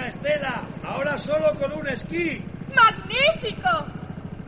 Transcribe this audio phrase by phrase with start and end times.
[0.00, 2.42] Mira, Estela, ahora solo con un esquí.
[2.74, 3.84] ¡Magnífico!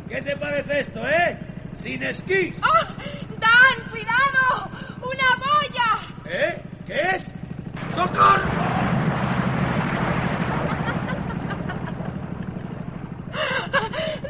[0.08, 1.38] ¿Qué te parece esto, eh?
[1.74, 2.54] Sin esquí.
[2.62, 2.86] ¡Oh!
[3.38, 4.70] Dan, cuidado!
[5.02, 6.00] ¡Una boya!
[6.24, 6.58] ¿Eh?
[6.86, 7.30] ¿Qué es?
[7.90, 8.50] ¡Socorro!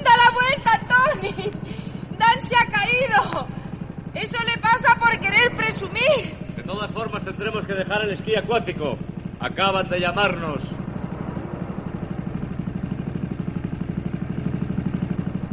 [0.02, 1.52] ¡Da la vuelta, Tony!
[2.18, 3.46] ¡Dan se ha caído!
[4.14, 6.36] Eso le pasa por querer presumir.
[6.56, 8.98] De todas formas, tendremos que dejar el esquí acuático.
[9.38, 10.64] Acaban de llamarnos.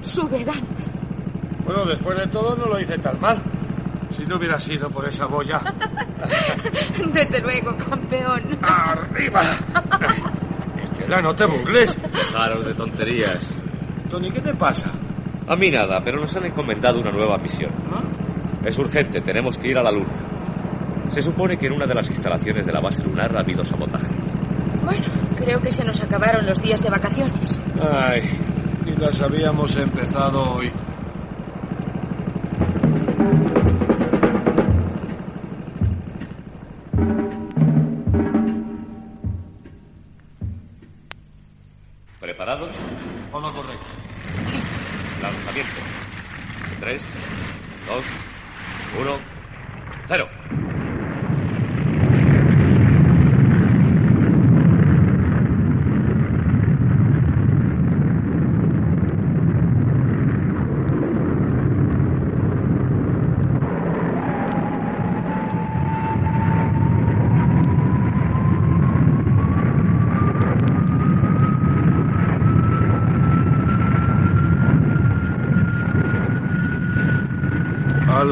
[0.01, 0.65] Sube, Dan.
[1.65, 3.43] Bueno, después de todo no lo hice tan mal.
[4.09, 5.59] Si no hubiera sido por esa boya.
[7.13, 8.57] Desde luego, campeón.
[8.61, 9.41] ¡Arriba!
[10.83, 11.95] Estela, no te burles.
[12.01, 13.45] Dejaros de tonterías.
[14.09, 14.91] Tony, ¿qué te pasa?
[15.47, 17.71] A mí nada, pero nos han encomendado una nueva misión.
[18.63, 21.09] Es urgente, tenemos que ir a la Luna.
[21.09, 24.13] Se supone que en una de las instalaciones de la base lunar ha habido sabotaje.
[24.83, 25.05] Bueno,
[25.37, 27.57] creo que se nos acabaron los días de vacaciones.
[27.81, 28.21] Ay,
[28.89, 30.71] y las habíamos empezado hoy.
[42.19, 42.73] ¿Preparados?
[43.31, 43.85] Todo correcto.
[45.21, 45.81] Lanzamiento.
[46.79, 47.01] Tres,
[47.87, 48.05] dos,
[48.99, 49.15] uno,
[50.07, 50.38] cero.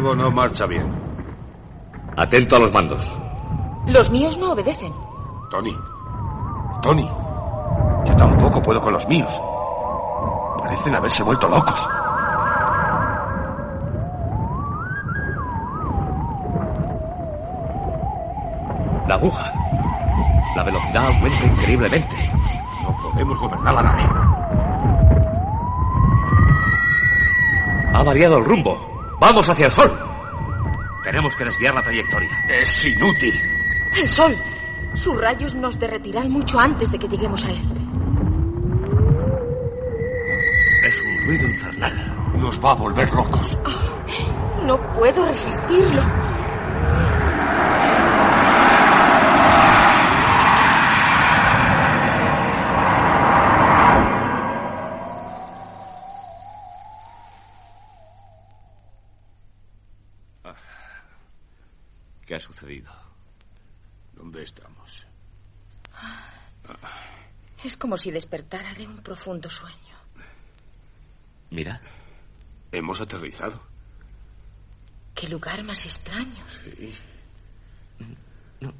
[0.07, 0.89] Algo no marcha bien.
[2.15, 3.19] Atento a los mandos.
[3.87, 4.93] Los míos no obedecen.
[5.49, 5.77] Tony.
[6.81, 7.11] Tony.
[8.05, 9.41] Yo tampoco puedo con los míos.
[10.59, 11.85] Parecen haberse vuelto locos.
[19.09, 19.53] La aguja.
[20.55, 22.15] La velocidad aumenta increíblemente.
[22.81, 24.03] No podemos gobernar la nave.
[27.93, 28.86] Ha variado el rumbo.
[29.19, 29.91] Vamos hacia el sol.
[31.03, 32.29] Tenemos que desviar la trayectoria.
[32.49, 33.33] Es inútil.
[33.95, 34.35] El sol.
[34.93, 37.61] Sus rayos nos derretirán mucho antes de que lleguemos a él.
[40.83, 42.33] Es un ruido infernal.
[42.37, 43.57] Nos va a volver locos.
[44.63, 46.03] No puedo resistirlo.
[62.37, 62.91] Ha sucedido?
[64.13, 65.05] ¿Dónde estamos?
[67.63, 69.97] Es como si despertara de un profundo sueño.
[71.51, 71.81] Mira.
[72.71, 73.61] Hemos aterrizado.
[75.15, 76.43] Qué lugar más extraño.
[76.63, 76.93] Sí.
[78.59, 78.73] No,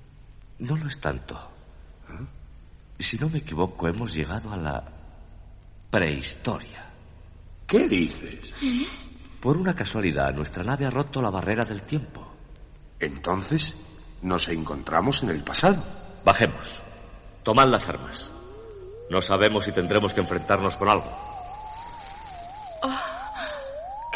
[0.60, 1.52] no lo es tanto.
[3.00, 4.84] Si no me equivoco, hemos llegado a la
[5.90, 6.92] prehistoria.
[7.66, 8.54] ¿Qué dices?
[9.42, 12.17] Por una casualidad, nuestra nave ha roto la barrera del tiempo.
[13.00, 13.76] Entonces,
[14.22, 15.84] nos encontramos en el pasado.
[16.24, 16.82] Bajemos.
[17.44, 18.32] Tomad las armas.
[19.10, 21.28] No sabemos si tendremos que enfrentarnos con algo.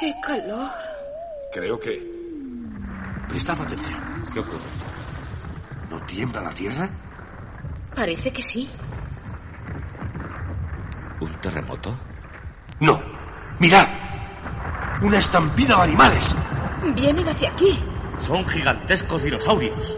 [0.01, 0.71] ¡Qué calor!
[1.53, 2.01] Creo que...
[3.29, 4.25] Prestad atención.
[4.33, 4.65] ¿Qué ocurre?
[5.91, 6.89] ¿No tiembla la tierra?
[7.95, 8.67] Parece que sí.
[11.19, 11.95] ¿Un terremoto?
[12.79, 12.99] No.
[13.59, 13.87] Mirad.
[15.03, 16.35] Una estampida de animales.
[16.95, 17.90] Vienen hacia aquí.
[18.25, 19.97] Son gigantescos dinosaurios.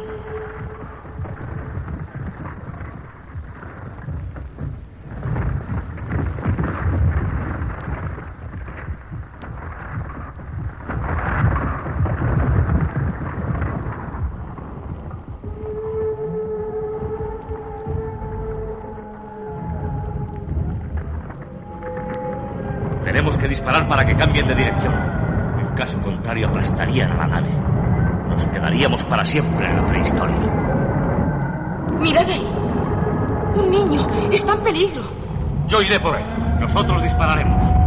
[23.03, 24.93] Tenemos que disparar para que cambien de dirección.
[25.59, 27.82] En caso contrario, aplastarían a la nave.
[28.33, 30.37] Nos quedaríamos para siempre en la prehistoria.
[31.99, 32.47] Mirad ahí.
[33.55, 34.07] Un niño.
[34.31, 35.03] Está en peligro.
[35.67, 36.25] Yo iré por él.
[36.59, 37.82] Nosotros dispararemos.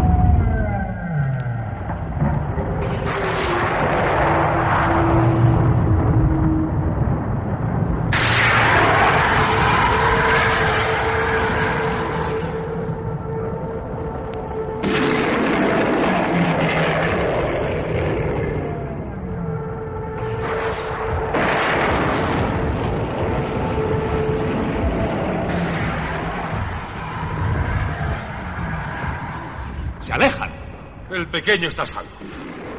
[31.26, 32.12] El pequeño está salvo.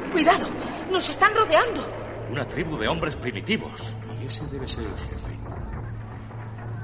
[0.09, 0.47] Cuidado.
[0.89, 1.81] Nos están rodeando.
[2.31, 3.94] Una tribu de hombres primitivos.
[4.21, 5.38] Y ese debe ser el jefe.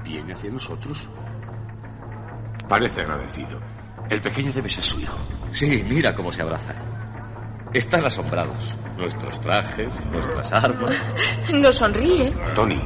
[0.04, 1.08] ¿Viene hacia nosotros?
[2.68, 3.58] Parece agradecido.
[4.10, 5.16] El pequeño debe ser su hijo.
[5.52, 6.76] Sí, mira cómo se abrazan.
[7.72, 8.60] Están asombrados.
[8.98, 11.00] Nuestros trajes, nuestras armas.
[11.50, 12.30] Nos sonríe.
[12.54, 12.78] Tony,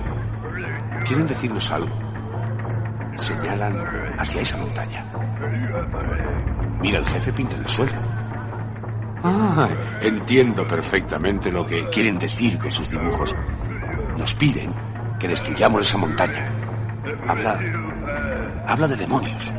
[1.04, 1.96] quieren decirnos algo.
[3.16, 3.76] Señalan
[4.20, 5.04] hacia esa montaña.
[6.80, 8.17] Mira, el jefe pinta en el suelo.
[9.22, 9.68] Ah,
[10.00, 13.32] entiendo perfectamente lo que quieren decir con sus dibujos.
[14.16, 14.72] Nos piden
[15.18, 16.46] que destruyamos esa montaña.
[17.26, 17.58] Habla.
[18.66, 19.50] Habla de demonios.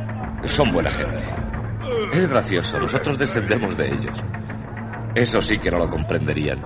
[0.44, 1.40] Son buena gente.
[2.12, 4.22] Es gracioso, nosotros descendemos de ellos.
[5.14, 6.60] Eso sí que no lo comprenderían.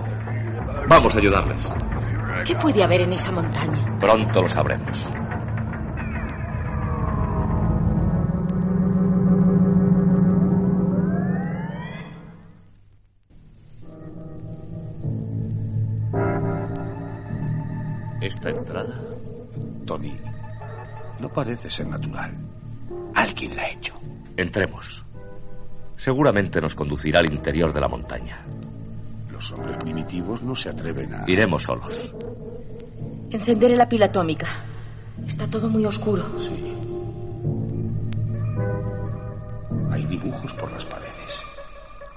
[0.87, 1.67] Vamos a ayudarles.
[2.45, 3.97] ¿Qué puede haber en esa montaña?
[3.99, 5.14] Pronto lo sabremos.
[18.45, 19.01] Esta entrada.
[19.87, 20.15] Tony,
[21.19, 22.31] no parece ser natural.
[23.15, 23.99] Alguien la ha hecho.
[24.37, 25.03] Entremos.
[25.95, 28.45] Seguramente nos conducirá al interior de la montaña.
[29.31, 31.23] Los hombres primitivos no se atreven a...
[31.25, 32.13] Iremos solos.
[33.31, 34.63] Encenderé la pila atómica.
[35.25, 36.23] Está todo muy oscuro.
[36.43, 36.77] Sí.
[39.89, 41.43] Hay dibujos por las paredes.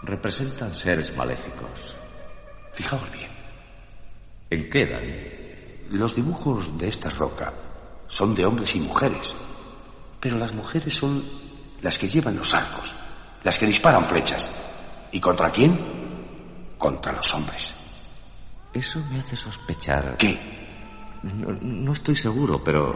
[0.03, 1.97] Representan seres maléficos.
[2.73, 3.31] Fijaos bien.
[4.51, 5.38] ¿En qué, Dani?
[5.91, 7.53] Los dibujos de esta roca
[8.07, 9.35] son de hombres y mujeres.
[10.21, 11.25] Pero las mujeres son
[11.81, 12.95] las que llevan los arcos,
[13.45, 14.51] las que disparan flechas.
[15.13, 16.75] ¿Y contra quién?
[16.77, 17.75] Contra los hombres.
[18.73, 20.17] Eso me hace sospechar.
[20.19, 20.39] ¿Qué?
[21.23, 22.95] No, no estoy seguro, pero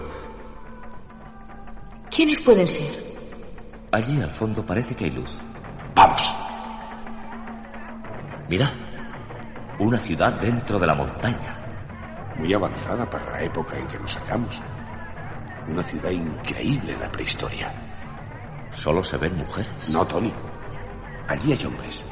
[2.11, 3.13] ¿Quiénes pueden ser?
[3.93, 5.31] allí al fondo parece que hay luz.
[5.95, 6.35] Vamos.
[8.49, 8.73] Mirad,
[9.79, 11.62] una ciudad dentro de la montaña.
[12.37, 14.63] Muy avanzada para la época en que nos hallamos.
[15.69, 17.73] Una ciudad increíble en la prehistoria.
[18.71, 19.89] Solo se ven mujeres.
[19.91, 20.33] No, Tony.
[21.29, 22.05] Allí hay hombres.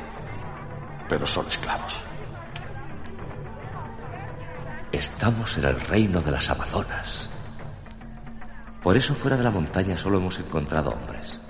[1.09, 2.05] Pero son esclavos.
[4.93, 7.31] Estamos en el reino de las Amazonas.
[8.83, 11.41] Por eso fuera de la montaña solo hemos encontrado hombres.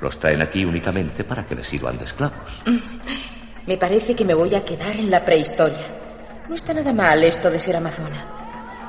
[0.00, 2.62] Los traen aquí únicamente para que les sirvan de esclavos.
[3.66, 6.07] Me parece que me voy a quedar en la prehistoria.
[6.48, 8.24] No está nada mal esto de ser amazona.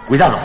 [0.08, 0.40] ¡Cuidado!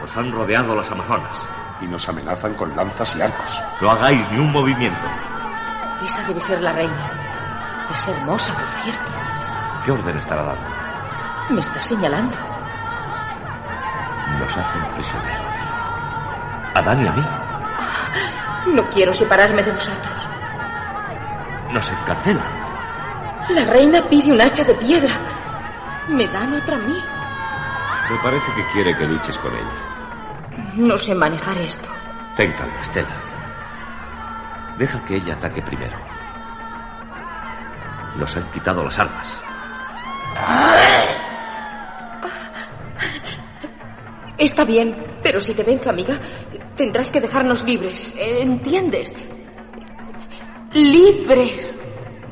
[0.00, 1.36] Nos han rodeado las Amazonas.
[1.80, 3.62] Y nos amenazan con lanzas y arcos.
[3.80, 5.06] No hagáis ni un movimiento.
[6.02, 7.88] Esa debe ser la reina.
[7.90, 9.12] Es hermosa, por cierto.
[9.84, 10.70] ¿Qué orden estará dando?
[11.50, 12.36] Me está señalando.
[14.38, 15.56] Nos hacen prisioneros.
[16.74, 18.74] A Dan y a mí.
[18.74, 20.28] No quiero separarme de vosotros.
[21.72, 22.66] Nos encarcelan.
[23.50, 25.25] La reina pide un hacha de piedra.
[26.08, 26.94] Me dan otra a mí.
[28.10, 30.72] Me parece que quiere que luches con ella.
[30.76, 31.88] No sé manejar esto.
[32.36, 33.22] Ten calma, Estela.
[34.78, 35.98] Deja que ella ataque primero.
[38.16, 39.42] Nos han quitado las armas.
[44.38, 46.18] Está bien, pero si te venzo, amiga,
[46.76, 48.12] tendrás que dejarnos libres.
[48.16, 49.14] ¿Entiendes?
[50.72, 51.78] Libres.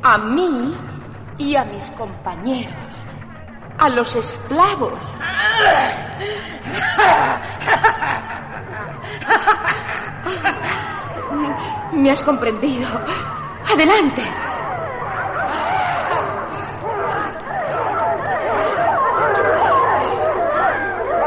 [0.02, 0.76] A mí
[1.38, 2.75] y a mis compañeros.
[3.85, 4.95] A los esclavos.
[11.93, 12.88] Me has comprendido.
[13.71, 14.23] Adelante.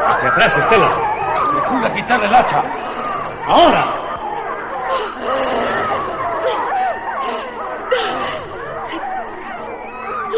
[0.07, 0.89] ¡Hacia atrás, Estela!
[1.53, 2.63] ¡Recuerda quitarle el hacha!
[3.45, 3.85] ¡Ahora!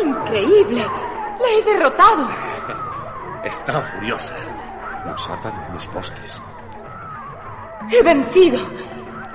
[0.04, 0.86] Increíble.
[1.50, 2.28] He derrotado.
[3.44, 4.36] Está furiosa.
[5.06, 6.42] Nos atan en unos postes.
[7.90, 8.60] He vencido.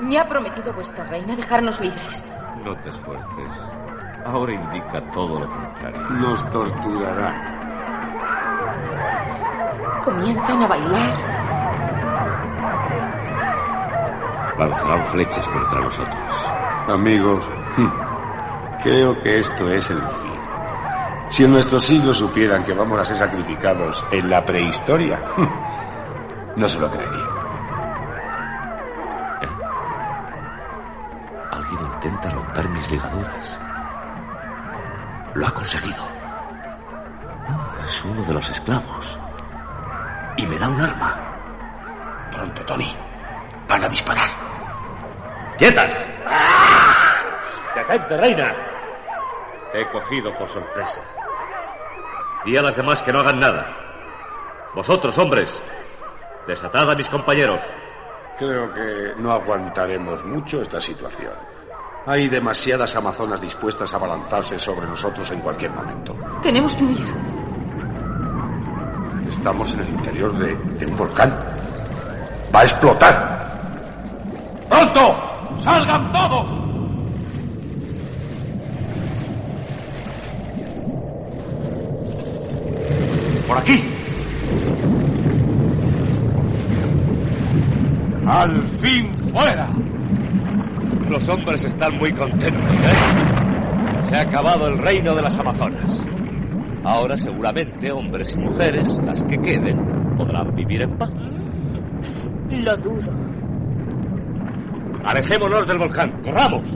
[0.00, 2.24] Me ha prometido vuestra reina dejarnos libres.
[2.62, 3.68] No te esfuerces.
[4.24, 6.00] Ahora indica todo lo contrario.
[6.10, 7.54] Nos torturarán.
[10.04, 11.34] Comienzan a bailar.
[14.58, 16.52] Lanzarán flechas contra nosotros.
[16.88, 20.43] Amigos, hmm, creo que esto es el fin.
[21.28, 25.20] Si en nuestros siglos supieran que vamos a ser sacrificados en la prehistoria,
[26.56, 27.28] no se lo creerían.
[31.50, 33.58] Alguien intenta romper mis ligaduras.
[35.34, 36.04] Lo ha conseguido.
[37.86, 39.20] Es uno de los esclavos.
[40.36, 42.28] Y me da un arma.
[42.30, 42.96] Pronto, Tony.
[43.68, 44.30] Van a disparar.
[45.58, 46.06] ¡Quietas!
[47.74, 48.73] ¡Detente, reina!
[49.74, 51.00] Te he cogido por sorpresa.
[52.44, 53.66] Di a las demás que no hagan nada.
[54.72, 55.52] Vosotros, hombres,
[56.46, 57.60] desatad a mis compañeros.
[58.38, 61.32] Creo que no aguantaremos mucho esta situación.
[62.06, 66.16] Hay demasiadas amazonas dispuestas a abalanzarse sobre nosotros en cualquier momento.
[66.40, 67.16] Tenemos que huir.
[69.26, 71.30] Estamos en el interior de, de un volcán.
[72.54, 74.68] ¡Va a explotar!
[74.68, 75.58] ¡Pronto!
[75.58, 76.63] ¡Salgan todos!
[83.46, 83.82] ¡Por aquí!
[88.26, 89.68] ¡Al fin fuera!
[91.08, 94.02] Los hombres están muy contentos, ¿eh?
[94.02, 96.06] Se ha acabado el reino de las Amazonas.
[96.84, 101.10] Ahora seguramente hombres y mujeres, las que queden, podrán vivir en paz.
[102.50, 103.12] Lo dudo.
[105.04, 106.68] Alejémonos del volcán, corramos.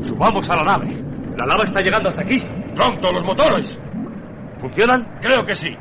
[0.00, 1.02] Subamos a la nave.
[1.38, 2.40] La lava está llegando hasta aquí.
[2.74, 3.82] ¡Pronto, los motores!
[4.58, 5.18] ¿Funcionan?
[5.20, 5.76] Creo que sí.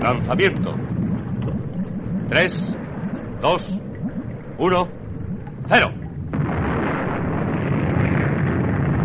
[0.00, 0.74] Lanzamiento.
[2.28, 2.58] Tres,
[3.40, 3.80] dos,
[4.58, 4.88] uno,
[5.66, 5.88] cero.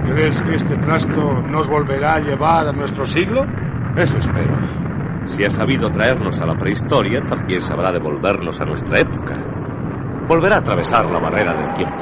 [0.06, 3.44] ¿Crees que este trasto nos volverá a llevar a nuestro siglo?
[3.96, 4.56] Eso espero.
[5.28, 9.34] Si ha sabido traernos a la prehistoria, también sabrá devolvernos a nuestra época.
[10.28, 11.98] Volverá a atravesar la barrera del tiempo.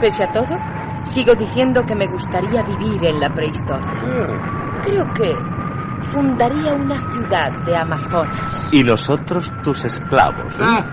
[0.00, 0.56] Pese a todo,
[1.04, 3.92] sigo diciendo que me gustaría vivir en la prehistoria.
[4.82, 5.34] Creo que
[6.08, 8.68] fundaría una ciudad de Amazonas.
[8.72, 10.54] Y nosotros tus esclavos.
[10.58, 10.84] ¿eh?